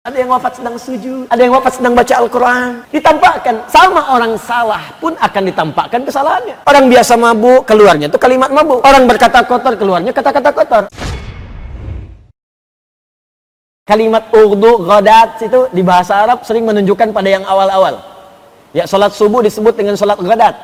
Ada 0.00 0.16
yang 0.16 0.32
wafat 0.32 0.56
sedang 0.56 0.80
sujud, 0.80 1.28
ada 1.28 1.40
yang 1.44 1.52
wafat 1.52 1.76
sedang 1.76 1.92
baca 1.92 2.14
Al-Quran. 2.24 2.88
Ditampakkan, 2.88 3.68
sama 3.68 4.16
orang 4.16 4.32
salah 4.40 4.80
pun 4.96 5.12
akan 5.12 5.42
ditampakkan 5.44 6.00
kesalahannya. 6.08 6.56
Orang 6.64 6.88
biasa 6.88 7.20
mabuk, 7.20 7.68
keluarnya 7.68 8.08
itu 8.08 8.16
kalimat 8.16 8.48
mabuk. 8.48 8.80
Orang 8.80 9.04
berkata 9.04 9.44
kotor, 9.44 9.76
keluarnya 9.76 10.08
kata-kata 10.16 10.56
kotor. 10.56 10.82
Kalimat 13.84 14.24
urdu, 14.32 14.88
ghadat 14.88 15.36
itu 15.44 15.68
di 15.68 15.84
bahasa 15.84 16.24
Arab 16.24 16.48
sering 16.48 16.64
menunjukkan 16.64 17.12
pada 17.12 17.28
yang 17.28 17.44
awal-awal. 17.44 18.00
Ya, 18.72 18.88
salat 18.88 19.12
subuh 19.12 19.44
disebut 19.44 19.76
dengan 19.76 20.00
salat 20.00 20.16
ghadat. 20.16 20.56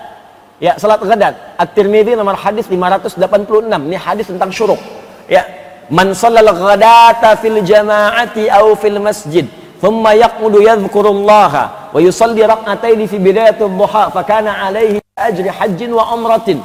Ya, 0.65 0.81
salat 0.81 1.05
ghadat. 1.05 1.61
At-Tirmidzi 1.61 2.17
nomor 2.17 2.41
hadis 2.41 2.73
586. 2.73 3.21
Ini 3.69 4.01
hadis 4.01 4.33
tentang 4.33 4.49
syuruk. 4.49 4.81
Ya, 5.29 5.45
man 5.91 6.15
sallal 6.15 6.51
ghadata 6.51 7.39
fil 7.39 7.63
jama'ati 7.63 8.51
aw 8.51 8.75
fil 8.75 8.99
masjid 8.99 9.47
thumma 9.79 10.17
yaqudu 10.17 10.65
yadhkurullaha 10.65 11.93
wa 11.95 11.99
yusalli 12.03 12.43
rak'ataini 12.43 13.07
fi 13.07 13.17
bidayatil 13.21 13.71
duha 13.71 14.11
fa 14.11 14.23
kana 14.27 14.67
alaihi 14.67 14.99
ajri 15.15 15.49
hajjin 15.49 15.95
wa 15.95 16.11
umratin 16.15 16.59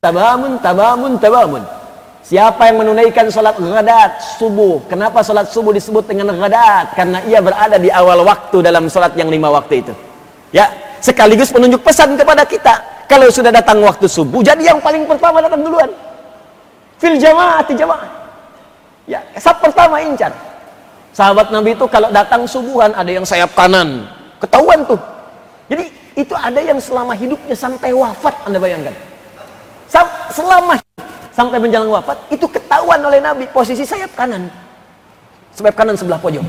tabamun 0.00 0.56
tabamun 0.62 1.14
tabamun 1.20 1.64
Siapa 2.26 2.66
yang 2.66 2.82
menunaikan 2.82 3.30
salat 3.30 3.54
ghadat 3.54 4.18
subuh? 4.34 4.82
Kenapa 4.90 5.22
salat 5.22 5.46
subuh 5.46 5.70
disebut 5.70 6.10
dengan 6.10 6.34
ghadat? 6.34 6.98
Karena 6.98 7.22
ia 7.22 7.38
berada 7.38 7.78
di 7.78 7.86
awal 7.86 8.26
waktu 8.26 8.66
dalam 8.66 8.90
salat 8.90 9.14
yang 9.14 9.30
lima 9.30 9.46
waktu 9.46 9.86
itu. 9.86 9.94
Ya, 10.50 10.66
sekaligus 10.98 11.54
menunjuk 11.54 11.86
pesan 11.86 12.18
kepada 12.18 12.42
kita. 12.42 13.06
Kalau 13.06 13.30
sudah 13.30 13.54
datang 13.54 13.78
waktu 13.78 14.10
subuh, 14.10 14.42
jadi 14.42 14.74
yang 14.74 14.82
paling 14.82 15.06
pertama 15.06 15.38
datang 15.38 15.62
duluan. 15.62 15.86
Fil 16.98 17.14
jamaah, 17.14 17.62
jamaah. 17.62 18.25
Ya, 19.06 19.22
sab 19.38 19.62
pertama 19.62 20.02
incar. 20.02 20.34
Sahabat 21.14 21.48
Nabi 21.48 21.72
itu 21.72 21.86
kalau 21.88 22.10
datang 22.10 22.44
subuhan 22.44 22.92
ada 22.92 23.08
yang 23.08 23.24
sayap 23.24 23.54
kanan. 23.56 24.04
Ketahuan 24.42 24.84
tuh. 24.84 25.00
Jadi 25.70 25.88
itu 26.18 26.34
ada 26.36 26.60
yang 26.60 26.76
selama 26.76 27.16
hidupnya 27.16 27.56
sampai 27.56 27.94
wafat 27.94 28.34
Anda 28.44 28.58
bayangkan. 28.60 28.92
Selama 30.34 30.76
sampai 31.32 31.56
menjelang 31.56 31.88
wafat 31.88 32.18
itu 32.28 32.44
ketahuan 32.50 33.00
oleh 33.00 33.22
Nabi 33.22 33.48
posisi 33.48 33.86
sayap 33.86 34.12
kanan. 34.12 34.50
Sayap 35.56 35.72
kanan 35.72 35.96
sebelah 35.96 36.20
pojok. 36.20 36.44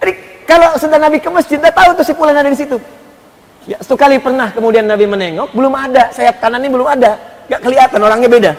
Jadi 0.00 0.12
kalau 0.48 0.72
sudah 0.80 0.96
Nabi 0.96 1.20
ke 1.20 1.28
masjid, 1.28 1.60
dia 1.60 1.68
tahu 1.74 1.92
tuh 1.98 2.04
si 2.06 2.16
pulang 2.16 2.32
ada 2.32 2.48
di 2.48 2.56
situ. 2.56 2.80
Ya, 3.68 3.76
satu 3.84 3.98
kali 3.98 4.16
pernah 4.16 4.48
kemudian 4.48 4.88
Nabi 4.88 5.04
menengok, 5.04 5.52
belum 5.52 5.74
ada, 5.76 6.08
sayap 6.16 6.40
kanan 6.40 6.64
ini 6.64 6.72
belum 6.72 6.88
ada. 6.88 7.20
Gak 7.50 7.60
kelihatan, 7.60 7.98
orangnya 8.00 8.30
beda. 8.30 8.52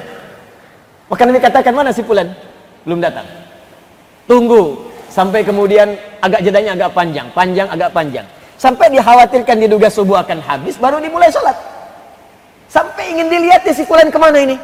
Maka 1.12 1.28
Nabi 1.28 1.44
katakan, 1.44 1.76
mana 1.76 1.92
si 1.92 2.00
Fulan? 2.08 2.31
Belum 2.88 3.04
datang. 3.04 3.28
Tunggu. 4.31 4.88
Sampai 5.12 5.44
kemudian 5.44 5.92
agak 6.23 6.40
jedanya 6.40 6.72
agak 6.72 6.95
panjang. 6.95 7.28
Panjang, 7.36 7.67
agak 7.67 7.92
panjang. 7.92 8.23
Sampai 8.56 8.88
dikhawatirkan 8.95 9.59
diduga 9.59 9.92
subuh 9.92 10.23
akan 10.23 10.39
habis, 10.39 10.80
baru 10.80 11.04
dimulai 11.04 11.28
sholat. 11.28 11.58
Sampai 12.72 13.12
ingin 13.12 13.28
dilihat 13.28 13.67
si 13.67 13.84
Fulan 13.84 14.08
ke 14.08 14.16
mana 14.16 14.39
ini. 14.39 14.56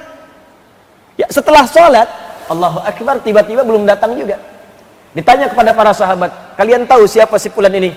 Ya 1.19 1.27
setelah 1.27 1.67
sholat, 1.67 2.07
Allahu 2.47 2.79
Akbar 2.79 3.19
tiba-tiba 3.19 3.67
belum 3.67 3.83
datang 3.83 4.15
juga. 4.15 4.39
Ditanya 5.11 5.51
kepada 5.51 5.75
para 5.75 5.91
sahabat, 5.91 6.31
kalian 6.55 6.87
tahu 6.87 7.03
siapa 7.09 7.35
si 7.35 7.51
Fulan 7.51 7.75
ini? 7.75 7.91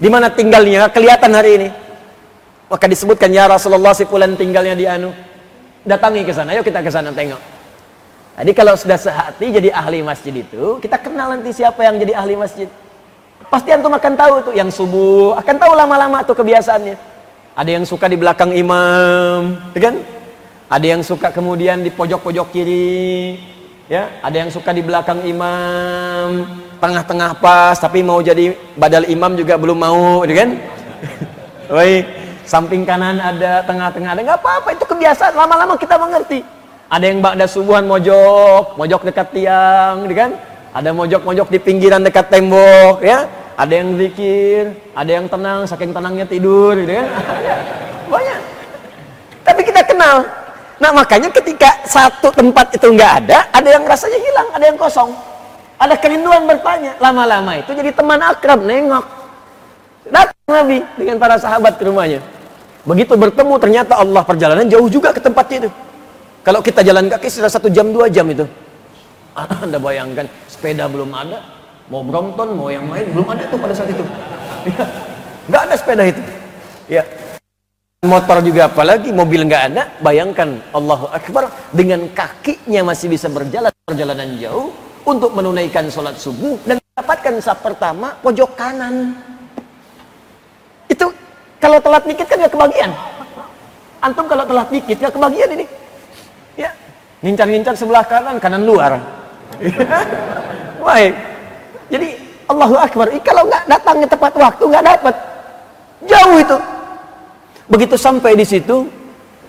Di 0.00 0.08
mana 0.08 0.32
tinggalnya? 0.32 0.88
Kelihatan 0.88 1.34
hari 1.34 1.50
ini. 1.60 1.68
Maka 2.72 2.88
disebutkan 2.88 3.28
ya 3.28 3.44
Rasulullah 3.50 3.92
si 3.92 4.08
Fulan 4.08 4.32
tinggalnya 4.32 4.72
di 4.72 4.88
Anu. 4.88 5.12
Datangi 5.84 6.24
ke 6.24 6.32
sana, 6.32 6.56
ayo 6.56 6.64
kita 6.64 6.80
ke 6.80 6.88
sana 6.88 7.12
tengok. 7.12 7.55
Jadi 8.36 8.52
kalau 8.52 8.76
sudah 8.76 9.00
sehati 9.00 9.48
jadi 9.48 9.72
ahli 9.72 10.04
masjid 10.04 10.44
itu, 10.44 10.76
kita 10.84 11.00
kenal 11.00 11.32
nanti 11.32 11.56
siapa 11.56 11.80
yang 11.80 11.96
jadi 11.96 12.20
ahli 12.20 12.36
masjid. 12.36 12.68
Pasti 13.48 13.72
antum 13.72 13.96
akan 13.96 14.12
tahu 14.12 14.34
tuh 14.52 14.52
yang 14.52 14.68
subuh, 14.68 15.32
akan 15.40 15.56
tahu 15.56 15.72
lama-lama 15.72 16.20
tuh 16.20 16.36
kebiasaannya. 16.36 16.96
Ada 17.56 17.70
yang 17.80 17.88
suka 17.88 18.12
di 18.12 18.20
belakang 18.20 18.52
imam, 18.52 19.56
ya 19.72 19.80
kan? 19.88 19.96
Ada 20.68 20.86
yang 20.92 21.00
suka 21.00 21.32
kemudian 21.32 21.80
di 21.80 21.88
pojok-pojok 21.88 22.52
kiri, 22.52 23.40
ya. 23.88 24.20
Ada 24.20 24.44
yang 24.44 24.50
suka 24.52 24.76
di 24.76 24.84
belakang 24.84 25.24
imam, 25.24 26.44
tengah-tengah 26.76 27.40
pas, 27.40 27.80
tapi 27.80 28.04
mau 28.04 28.20
jadi 28.20 28.52
badal 28.76 29.08
imam 29.08 29.32
juga 29.32 29.56
belum 29.56 29.78
mau, 29.80 30.28
ya 30.28 30.44
kan? 30.44 30.50
Woi, 31.72 32.04
samping 32.44 32.84
kanan 32.84 33.16
ada, 33.16 33.64
tengah-tengah 33.64 34.12
ada, 34.12 34.20
nggak 34.20 34.40
apa-apa, 34.44 34.76
itu 34.76 34.84
kebiasaan. 34.84 35.32
Lama-lama 35.32 35.80
kita 35.80 35.96
mengerti. 35.96 36.55
Ada 36.86 37.04
yang 37.10 37.18
ba'da 37.18 37.46
subuhan 37.50 37.82
mojok, 37.82 38.78
mojok 38.78 39.10
dekat 39.10 39.34
tiang, 39.34 40.06
gitu 40.06 40.14
kan? 40.14 40.30
Ada 40.70 40.94
mojok-mojok 40.94 41.48
di 41.50 41.58
pinggiran 41.58 42.06
dekat 42.06 42.30
tembok, 42.30 43.02
ya. 43.02 43.26
Ada 43.58 43.72
yang 43.82 43.98
zikir, 43.98 44.70
ada 44.94 45.10
yang 45.10 45.26
tenang, 45.26 45.66
saking 45.66 45.90
tenangnya 45.90 46.28
tidur, 46.30 46.78
gitu 46.78 46.94
kan? 46.94 47.06
Banyak. 48.12 48.40
Tapi 49.42 49.60
kita 49.66 49.82
kenal. 49.82 50.22
Nah 50.76 50.90
makanya 50.92 51.32
ketika 51.32 51.82
satu 51.88 52.30
tempat 52.30 52.70
itu 52.76 52.86
nggak 52.86 53.12
ada, 53.24 53.38
ada 53.50 53.68
yang 53.68 53.82
rasanya 53.82 54.18
hilang, 54.22 54.48
ada 54.54 54.64
yang 54.70 54.78
kosong. 54.78 55.10
Ada 55.76 55.94
kerinduan 55.98 56.46
bertanya. 56.46 56.94
Lama-lama 57.02 57.58
itu 57.58 57.72
jadi 57.74 57.90
teman 57.90 58.20
akrab, 58.22 58.62
nengok. 58.62 59.04
Datang 60.06 60.46
Nabi 60.46 60.78
dengan 60.94 61.16
para 61.18 61.34
sahabat 61.40 61.80
ke 61.80 61.84
rumahnya. 61.88 62.22
Begitu 62.86 63.18
bertemu 63.18 63.54
ternyata 63.58 63.98
Allah 63.98 64.22
perjalanan 64.22 64.70
jauh 64.70 64.86
juga 64.86 65.10
ke 65.10 65.18
tempatnya 65.18 65.66
itu. 65.66 65.70
Kalau 66.46 66.62
kita 66.62 66.86
jalan 66.86 67.10
kaki 67.10 67.26
sudah 67.26 67.50
satu 67.50 67.66
jam 67.66 67.90
dua 67.90 68.06
jam 68.06 68.22
itu. 68.30 68.46
Anda 69.66 69.82
bayangkan 69.82 70.30
sepeda 70.46 70.86
belum 70.86 71.10
ada, 71.10 71.42
mau 71.90 72.06
Brompton, 72.06 72.54
mau 72.54 72.70
yang 72.70 72.86
lain 72.86 73.10
belum 73.10 73.26
ada 73.34 73.50
tuh 73.50 73.58
pada 73.58 73.74
saat 73.74 73.90
itu. 73.90 74.06
Ya, 74.66 74.82
nggak 75.46 75.62
ada 75.62 75.74
sepeda 75.78 76.02
itu. 76.10 76.22
Ya, 76.90 77.06
motor 78.02 78.42
juga 78.42 78.66
apalagi 78.66 79.14
mobil 79.14 79.46
nggak 79.46 79.62
ada. 79.70 79.82
Bayangkan 80.02 80.58
Allahu 80.74 81.06
Akbar 81.06 81.54
dengan 81.70 82.10
kakinya 82.10 82.90
masih 82.90 83.14
bisa 83.14 83.30
berjalan 83.30 83.70
perjalanan 83.86 84.34
jauh 84.42 84.74
untuk 85.06 85.30
menunaikan 85.38 85.86
sholat 85.86 86.18
subuh 86.18 86.58
dan 86.66 86.82
mendapatkan 86.82 87.38
sah 87.38 87.54
pertama 87.54 88.18
pojok 88.26 88.58
kanan. 88.58 89.14
Itu 90.90 91.14
kalau 91.62 91.78
telat 91.78 92.02
dikit 92.10 92.26
kan 92.26 92.42
nggak 92.42 92.54
kebagian. 92.54 92.90
Antum 94.02 94.26
kalau 94.26 94.42
telat 94.50 94.66
dikit 94.74 94.98
nggak 94.98 95.14
kebagian 95.14 95.50
ini. 95.54 95.66
Ngincar-ngincar 97.24 97.74
sebelah 97.76 98.04
kanan, 98.04 98.36
kanan 98.36 98.62
luar. 98.64 99.00
Baik. 100.86 101.14
Jadi 101.88 102.08
Allahu 102.46 102.76
Akbar. 102.76 103.06
Kalau 103.24 103.42
nggak 103.48 103.64
datangnya 103.66 104.08
tepat 104.08 104.32
waktu 104.36 104.64
nggak 104.68 104.84
dapat. 104.84 105.14
Jauh 106.04 106.36
itu. 106.38 106.56
Begitu 107.66 107.96
sampai 107.98 108.38
di 108.38 108.46
situ, 108.46 108.86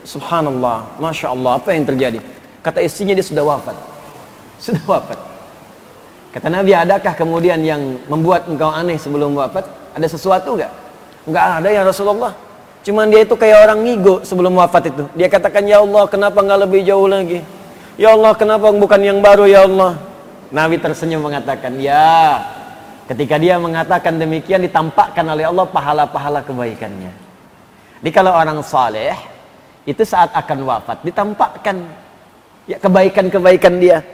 Subhanallah, 0.07 0.97
masya 0.97 1.35
Allah, 1.35 1.59
apa 1.59 1.75
yang 1.75 1.83
terjadi? 1.83 2.23
Kata 2.63 2.79
istrinya 2.79 3.13
dia 3.13 3.25
sudah 3.27 3.43
wafat. 3.43 3.75
Sudah 4.63 4.81
wafat. 4.89 5.19
Kata 6.33 6.49
Nabi, 6.49 6.73
adakah 6.73 7.13
kemudian 7.13 7.61
yang 7.61 8.01
membuat 8.09 8.49
engkau 8.49 8.73
aneh 8.73 8.97
sebelum 8.97 9.37
wafat? 9.37 9.69
Ada 9.93 10.17
sesuatu 10.17 10.57
nggak? 10.57 10.71
Nggak 11.29 11.45
ada 11.61 11.69
ya 11.69 11.81
Rasulullah. 11.85 12.33
Cuman 12.81 13.11
dia 13.11 13.21
itu 13.27 13.35
kayak 13.37 13.67
orang 13.69 13.85
ngigo 13.85 14.23
sebelum 14.25 14.55
wafat 14.57 14.89
itu. 14.89 15.03
Dia 15.13 15.27
katakan, 15.29 15.67
Ya 15.67 15.83
Allah, 15.83 16.07
kenapa 16.09 16.39
nggak 16.41 16.59
lebih 16.65 16.81
jauh 16.87 17.05
lagi? 17.05 17.43
Ya 17.97 18.13
Allah, 18.13 18.37
kenapa 18.37 18.69
bukan 18.69 19.01
yang 19.01 19.19
baru, 19.25 19.49
Ya 19.49 19.65
Allah? 19.65 19.97
Nabi 20.53 20.77
tersenyum 20.77 21.25
mengatakan, 21.25 21.81
Ya, 21.81 22.45
ketika 23.09 23.41
dia 23.41 23.57
mengatakan 23.57 24.21
demikian, 24.21 24.61
ditampakkan 24.61 25.25
oleh 25.25 25.49
Allah 25.49 25.65
pahala-pahala 25.65 26.45
kebaikannya. 26.45 27.09
Jadi 27.97 28.09
kalau 28.13 28.37
orang 28.37 28.61
saleh, 28.61 29.17
itu 29.89 30.05
saat 30.05 30.29
akan 30.29 30.61
wafat, 30.69 31.01
ditampakkan 31.01 31.89
ya 32.69 32.77
kebaikan-kebaikan 32.77 33.81
dia. 33.81 34.05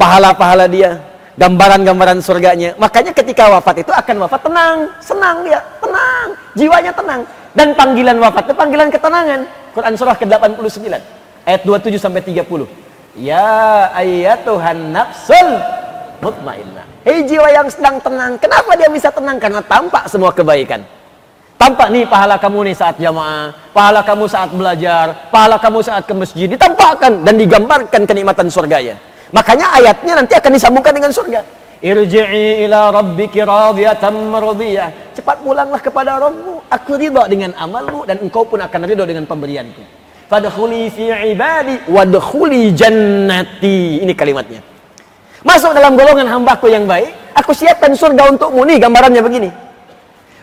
Pahala-pahala 0.00 0.64
dia, 0.64 0.96
gambaran-gambaran 1.36 2.24
surganya. 2.24 2.72
Makanya 2.80 3.12
ketika 3.12 3.52
wafat 3.52 3.84
itu 3.84 3.92
akan 3.92 4.16
wafat 4.24 4.40
tenang, 4.48 4.76
senang 5.04 5.36
dia, 5.44 5.60
tenang, 5.76 6.26
jiwanya 6.56 6.92
tenang. 6.96 7.20
Dan 7.52 7.76
panggilan 7.76 8.16
wafat 8.16 8.48
itu 8.48 8.54
panggilan 8.56 8.88
ketenangan. 8.88 9.40
Quran 9.76 9.92
surah 9.92 10.16
ke-89 10.16 10.88
ayat 11.44 11.60
27 11.68 12.00
sampai 12.00 12.24
30. 12.24 12.83
Ya 13.14 13.94
ayatuhan 13.94 14.90
nafsul 14.90 15.62
mutmainnah. 16.18 16.82
Hei 17.06 17.22
jiwa 17.22 17.46
yang 17.54 17.70
sedang 17.70 18.02
tenang. 18.02 18.34
Kenapa 18.42 18.74
dia 18.74 18.90
bisa 18.90 19.14
tenang? 19.14 19.38
Karena 19.38 19.62
tampak 19.62 20.10
semua 20.10 20.34
kebaikan. 20.34 20.82
Tampak 21.54 21.94
nih 21.94 22.04
pahala 22.10 22.34
kamu 22.36 22.66
nih 22.68 22.76
saat 22.76 22.98
jamaah, 22.98 23.54
pahala 23.70 24.02
kamu 24.02 24.26
saat 24.26 24.50
belajar, 24.50 25.30
pahala 25.30 25.56
kamu 25.62 25.78
saat 25.86 26.02
ke 26.02 26.12
masjid 26.12 26.50
ditampakkan 26.50 27.22
dan 27.22 27.34
digambarkan 27.38 28.02
kenikmatan 28.02 28.50
surganya. 28.50 28.98
Makanya 29.30 29.70
ayatnya 29.78 30.18
nanti 30.18 30.34
akan 30.34 30.50
disambungkan 30.50 30.92
dengan 30.92 31.14
surga. 31.14 31.40
Irji'i 31.84 32.66
ila 32.66 32.90
rabbiki 32.90 33.44
radiyatan. 33.44 34.34
Cepat 35.14 35.36
pulanglah 35.44 35.78
kepada 35.78 36.18
Rabbmu. 36.18 36.66
Aku 36.66 36.98
ridha 36.98 37.28
dengan 37.30 37.54
amalmu 37.54 38.02
dan 38.08 38.18
engkau 38.24 38.42
pun 38.42 38.58
akan 38.58 38.80
ridha 38.88 39.04
dengan 39.06 39.24
pemberianku. 39.28 40.03
Fadkhuli 40.28 40.88
fi 40.88 41.12
ibadi 41.30 41.84
wadkhuli 41.88 42.72
jannati. 42.72 44.00
Ini 44.00 44.12
kalimatnya. 44.16 44.60
Masuk 45.44 45.76
dalam 45.76 45.92
golongan 45.92 46.24
hambaku 46.24 46.72
yang 46.72 46.88
baik 46.88 47.24
aku 47.34 47.52
siapkan 47.52 47.92
surga 47.92 48.30
untukmu 48.32 48.62
nih 48.64 48.78
gambarannya 48.80 49.20
begini. 49.20 49.50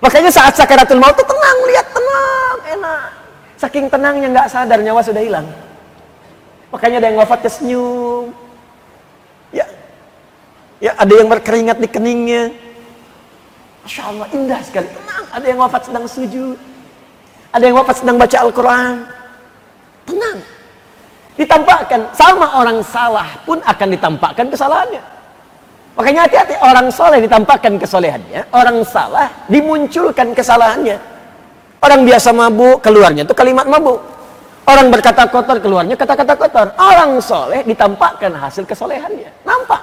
Makanya 0.04 0.30
saat 0.30 0.54
sakaratul 0.58 1.00
maut 1.00 1.16
itu 1.16 1.24
tenang, 1.24 1.58
lihat 1.72 1.88
tenang, 1.94 2.58
enak. 2.78 3.10
Saking 3.58 3.86
tenangnya 3.88 4.28
nggak 4.34 4.48
sadar 4.50 4.80
nyawa 4.82 5.02
sudah 5.02 5.22
hilang. 5.22 5.48
Makanya 6.74 6.98
ada 7.02 7.08
yang 7.14 7.20
wafat 7.22 7.40
senyum. 7.48 8.34
Ya, 9.54 9.66
ya 10.82 10.92
ada 10.98 11.14
yang 11.14 11.30
berkeringat 11.30 11.78
di 11.78 11.88
keningnya. 11.90 12.50
Masya 13.86 14.02
Allah 14.10 14.28
indah 14.34 14.62
sekali, 14.66 14.90
tenang. 14.90 15.26
Ada 15.30 15.46
yang 15.46 15.60
wafat 15.62 15.82
sedang 15.90 16.06
sujud. 16.10 16.58
Ada 17.54 17.64
yang 17.70 17.78
wafat 17.78 17.96
sedang 18.02 18.18
baca 18.18 18.38
Al-Quran. 18.42 19.21
Ditampakkan. 21.42 22.14
Sama 22.14 22.62
orang 22.62 22.86
salah 22.86 23.26
pun 23.42 23.58
akan 23.66 23.88
ditampakkan 23.90 24.46
kesalahannya. 24.54 25.02
Makanya 25.98 26.30
hati-hati 26.30 26.56
orang 26.62 26.88
soleh 26.94 27.20
ditampakkan 27.20 27.76
kesolehannya. 27.82 28.48
Orang 28.54 28.86
salah 28.88 29.28
dimunculkan 29.50 30.38
kesalahannya. 30.38 31.02
Orang 31.82 32.06
biasa 32.06 32.30
mabuk 32.30 32.80
keluarnya 32.86 33.26
itu 33.26 33.34
kalimat 33.34 33.66
mabuk. 33.66 33.98
Orang 34.70 34.94
berkata 34.94 35.26
kotor 35.28 35.58
keluarnya 35.58 35.98
kata-kata 35.98 36.34
kotor. 36.38 36.68
Orang 36.78 37.18
soleh 37.20 37.66
ditampakkan 37.66 38.32
hasil 38.38 38.64
kesolehannya. 38.70 39.34
Nampak. 39.44 39.82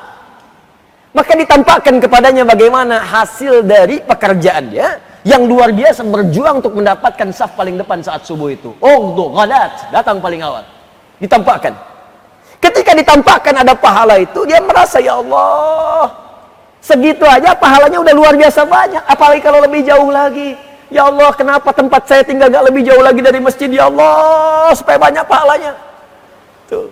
Maka 1.13 1.35
ditampakkan 1.35 1.99
kepadanya 1.99 2.47
bagaimana 2.47 3.03
hasil 3.03 3.67
dari 3.67 3.99
pekerjaannya 3.99 4.87
yang 5.27 5.45
luar 5.51 5.75
biasa 5.75 6.07
berjuang 6.07 6.63
untuk 6.63 6.79
mendapatkan 6.79 7.29
saf 7.35 7.59
paling 7.59 7.75
depan 7.75 7.99
saat 8.01 8.23
subuh 8.23 8.55
itu. 8.55 8.71
Oh, 8.79 9.13
ghadat, 9.35 9.91
datang 9.91 10.23
paling 10.23 10.41
awal. 10.47 10.63
Ditampakkan. 11.19 11.75
Ketika 12.59 12.95
ditampakkan 12.95 13.55
ada 13.63 13.75
pahala 13.75 14.19
itu, 14.19 14.43
dia 14.43 14.59
merasa 14.59 14.99
ya 14.99 15.19
Allah, 15.19 16.11
segitu 16.83 17.23
aja 17.23 17.55
pahalanya 17.55 18.03
udah 18.03 18.15
luar 18.15 18.35
biasa 18.35 18.67
banyak. 18.67 19.03
Apalagi 19.07 19.41
kalau 19.43 19.63
lebih 19.63 19.87
jauh 19.87 20.11
lagi. 20.11 20.59
Ya 20.89 21.05
Allah, 21.05 21.29
kenapa 21.37 21.69
tempat 21.77 22.09
saya 22.09 22.25
tinggal 22.25 22.49
gak 22.49 22.65
lebih 22.65 22.81
jauh 22.89 23.05
lagi 23.05 23.21
dari 23.21 23.37
masjid? 23.45 23.69
Ya 23.69 23.93
Allah, 23.93 24.73
supaya 24.73 24.97
banyak 24.97 25.21
pahalanya. 25.29 25.77
Tuh. 26.65 26.89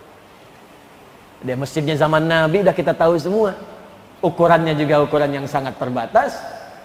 Dia 1.40 1.56
masjidnya 1.56 1.96
zaman 1.96 2.28
Nabi 2.28 2.60
udah 2.60 2.76
kita 2.76 2.92
tahu 2.92 3.16
semua. 3.16 3.56
Ukurannya 4.20 4.76
juga 4.76 5.00
ukuran 5.00 5.32
yang 5.32 5.46
sangat 5.48 5.80
terbatas 5.80 6.36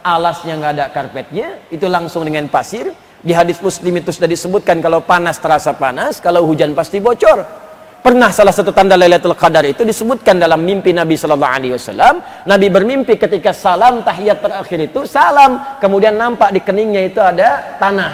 alasnya 0.03 0.57
nggak 0.57 0.73
ada 0.77 0.85
karpetnya, 0.89 1.47
itu 1.69 1.85
langsung 1.85 2.25
dengan 2.25 2.49
pasir. 2.49 2.91
Di 3.21 3.37
hadis 3.37 3.61
Muslim 3.61 4.01
itu 4.01 4.09
sudah 4.09 4.25
disebutkan 4.25 4.81
kalau 4.81 5.05
panas 5.05 5.37
terasa 5.37 5.77
panas, 5.77 6.17
kalau 6.17 6.41
hujan 6.49 6.73
pasti 6.73 6.97
bocor. 6.97 7.45
Pernah 8.01 8.33
salah 8.33 8.49
satu 8.49 8.73
tanda 8.73 8.97
Lailatul 8.97 9.37
Qadar 9.37 9.61
itu 9.61 9.85
disebutkan 9.85 10.41
dalam 10.41 10.65
mimpi 10.65 10.89
Nabi 10.89 11.13
Shallallahu 11.13 11.53
Alaihi 11.53 11.77
Wasallam. 11.77 12.17
Nabi 12.49 12.67
bermimpi 12.73 13.13
ketika 13.13 13.53
salam 13.53 14.01
tahiyat 14.01 14.41
terakhir 14.41 14.89
itu 14.89 15.05
salam, 15.05 15.77
kemudian 15.77 16.17
nampak 16.17 16.49
di 16.49 16.65
keningnya 16.65 17.05
itu 17.05 17.21
ada 17.21 17.77
tanah. 17.77 18.09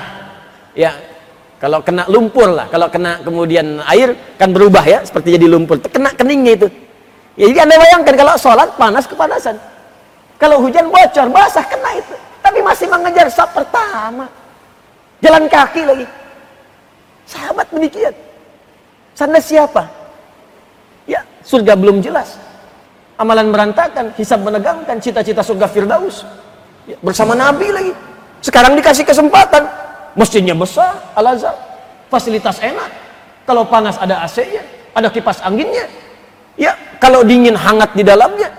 Ya, 0.76 0.92
kalau 1.56 1.80
kena 1.80 2.04
lumpur 2.12 2.52
lah, 2.52 2.68
kalau 2.68 2.92
kena 2.92 3.24
kemudian 3.24 3.80
air 3.88 4.12
kan 4.36 4.52
berubah 4.52 4.84
ya, 4.84 5.08
seperti 5.08 5.40
jadi 5.40 5.48
lumpur. 5.48 5.80
Kena 5.80 6.12
keningnya 6.12 6.60
itu. 6.60 6.68
Ya, 7.40 7.48
jadi 7.48 7.60
anda 7.64 7.80
bayangkan 7.80 8.16
kalau 8.20 8.36
sholat 8.36 8.76
panas 8.76 9.08
kepanasan. 9.08 9.56
Kalau 10.36 10.60
hujan 10.60 10.92
bocor, 10.92 11.32
basah 11.32 11.64
kena 11.64 11.96
itu. 11.96 12.16
Tapi 12.44 12.60
masih 12.60 12.92
mengejar 12.92 13.32
sab 13.32 13.56
pertama. 13.56 14.28
Jalan 15.24 15.50
kaki 15.50 15.82
lagi. 15.84 16.08
Sahabat 17.28 17.68
demikian. 17.74 18.14
Sana 19.18 19.42
siapa? 19.42 19.90
Ya, 21.10 21.26
surga 21.42 21.74
belum 21.74 22.00
jelas. 22.06 22.38
Amalan 23.18 23.50
berantakan, 23.50 24.14
hisab 24.14 24.46
menegangkan, 24.46 25.02
cita-cita 25.02 25.42
surga 25.42 25.66
Firdaus. 25.66 26.22
Ya, 26.86 26.96
bersama 27.02 27.34
Nabi 27.34 27.68
lagi. 27.74 27.94
Sekarang 28.46 28.78
dikasih 28.78 29.04
kesempatan. 29.04 29.66
Masjidnya 30.14 30.54
besar, 30.54 30.98
Al-Azhar. 31.18 31.54
Fasilitas 32.14 32.62
enak. 32.62 32.90
Kalau 33.50 33.66
panas 33.66 33.98
ada 33.98 34.22
AC-nya, 34.22 34.62
ada 34.94 35.10
kipas 35.10 35.42
anginnya. 35.42 35.90
Ya, 36.58 36.78
kalau 37.02 37.26
dingin 37.26 37.58
hangat 37.58 37.94
di 37.98 38.06
dalamnya 38.06 38.50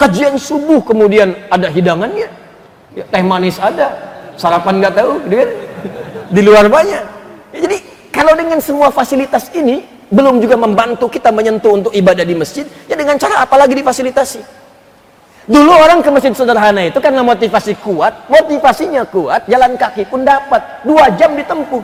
kajian 0.00 0.40
subuh 0.40 0.80
kemudian 0.80 1.36
ada 1.52 1.68
hidangannya 1.68 2.24
ya, 2.96 3.04
teh 3.04 3.20
manis 3.20 3.60
ada 3.60 3.92
sarapan 4.40 4.80
nggak 4.80 4.94
tahu 4.96 5.12
gitu 5.28 5.36
kan 5.44 5.50
di 6.30 6.40
luar 6.44 6.66
banyak 6.70 7.02
ya, 7.54 7.58
jadi 7.58 7.76
kalau 8.10 8.32
dengan 8.34 8.58
semua 8.62 8.88
fasilitas 8.92 9.50
ini 9.54 9.84
belum 10.10 10.42
juga 10.42 10.58
membantu 10.58 11.06
kita 11.06 11.30
menyentuh 11.30 11.72
untuk 11.74 11.92
ibadah 11.94 12.26
di 12.26 12.34
masjid 12.34 12.66
ya 12.90 12.98
dengan 12.98 13.14
cara 13.18 13.42
apa 13.42 13.54
lagi 13.54 13.74
difasilitasi 13.78 14.40
dulu 15.50 15.72
orang 15.72 16.02
ke 16.02 16.10
masjid 16.10 16.34
sederhana 16.34 16.86
itu 16.86 16.98
karena 16.98 17.22
motivasi 17.22 17.78
kuat 17.82 18.26
motivasinya 18.26 19.06
kuat 19.06 19.46
jalan 19.46 19.74
kaki 19.78 20.06
pun 20.06 20.26
dapat 20.26 20.82
dua 20.86 21.10
jam 21.14 21.34
ditempuh 21.34 21.82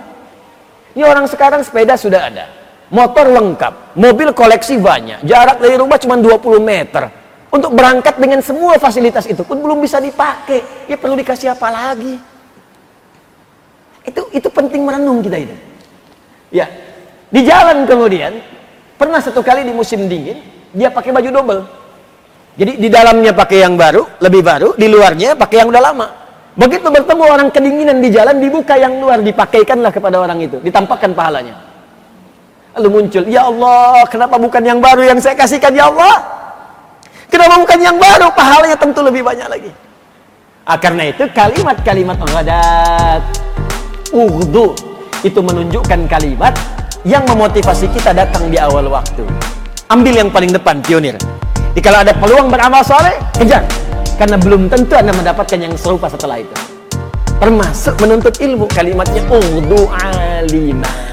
ini 0.98 1.04
orang 1.06 1.26
sekarang 1.30 1.62
sepeda 1.62 1.94
sudah 1.94 2.26
ada 2.26 2.46
motor 2.90 3.26
lengkap 3.30 3.98
mobil 3.98 4.30
koleksi 4.34 4.78
banyak 4.78 5.22
jarak 5.26 5.58
dari 5.58 5.74
rumah 5.78 5.98
cuma 5.98 6.18
20 6.18 6.62
meter 6.62 7.26
untuk 7.56 7.72
berangkat 7.72 8.20
dengan 8.20 8.44
semua 8.44 8.76
fasilitas 8.76 9.24
itu 9.24 9.40
pun 9.40 9.56
belum 9.56 9.80
bisa 9.80 9.96
dipakai. 9.96 10.90
Ya 10.90 11.00
perlu 11.00 11.16
dikasih 11.16 11.56
apa 11.56 11.72
lagi? 11.72 12.20
Itu 14.06 14.30
itu 14.30 14.48
penting 14.48 14.86
merenung 14.86 15.20
kita 15.20 15.36
itu. 15.42 15.54
Ya. 16.54 16.70
Di 17.26 17.42
jalan 17.42 17.84
kemudian 17.84 18.38
pernah 18.94 19.18
satu 19.18 19.42
kali 19.42 19.66
di 19.66 19.74
musim 19.74 20.06
dingin 20.06 20.38
dia 20.70 20.88
pakai 20.88 21.10
baju 21.10 21.28
double. 21.28 21.62
Jadi 22.56 22.72
di 22.80 22.88
dalamnya 22.88 23.36
pakai 23.36 23.68
yang 23.68 23.76
baru, 23.76 24.16
lebih 24.24 24.40
baru, 24.40 24.68
di 24.80 24.88
luarnya 24.88 25.36
pakai 25.36 25.60
yang 25.60 25.68
udah 25.68 25.82
lama. 25.92 26.08
Begitu 26.56 26.88
bertemu 26.88 27.24
orang 27.28 27.48
kedinginan 27.52 28.00
di 28.00 28.08
jalan, 28.08 28.40
dibuka 28.40 28.80
yang 28.80 28.96
luar, 28.96 29.20
dipakaikanlah 29.20 29.92
kepada 29.92 30.16
orang 30.24 30.40
itu, 30.40 30.56
ditampakkan 30.64 31.12
pahalanya. 31.12 31.52
Lalu 32.80 32.88
muncul, 32.88 33.28
ya 33.28 33.44
Allah, 33.44 34.08
kenapa 34.08 34.40
bukan 34.40 34.64
yang 34.64 34.80
baru 34.80 35.04
yang 35.04 35.20
saya 35.20 35.36
kasihkan, 35.36 35.76
ya 35.76 35.92
Allah? 35.92 36.16
Kenapa 37.28 37.60
bukan 37.60 37.76
yang 37.76 38.00
baru? 38.00 38.32
Pahalanya 38.32 38.76
tentu 38.80 39.04
lebih 39.04 39.20
banyak 39.20 39.48
lagi. 39.52 39.70
Ah, 40.64 40.80
karena 40.80 41.12
itu 41.12 41.28
kalimat-kalimat 41.36 42.16
ghadat 42.24 43.45
urdu 44.12 44.76
itu 45.24 45.40
menunjukkan 45.42 46.06
kalimat 46.06 46.54
yang 47.06 47.22
memotivasi 47.26 47.90
kita 47.94 48.10
datang 48.10 48.50
di 48.50 48.58
awal 48.58 48.90
waktu. 48.90 49.22
Ambil 49.86 50.18
yang 50.18 50.30
paling 50.34 50.50
depan, 50.50 50.82
pionir. 50.82 51.14
Kalau 51.78 52.02
ada 52.02 52.10
peluang 52.10 52.50
beramal 52.50 52.82
soleh, 52.82 53.14
kejar. 53.38 53.62
Karena 54.18 54.34
belum 54.34 54.66
tentu 54.66 54.98
Anda 54.98 55.14
mendapatkan 55.14 55.54
yang 55.54 55.78
serupa 55.78 56.10
setelah 56.10 56.42
itu. 56.42 56.56
Termasuk 57.38 57.94
menuntut 58.02 58.34
ilmu, 58.42 58.66
kalimatnya 58.66 59.22
urdu 59.30 59.86
alimah. 59.94 61.05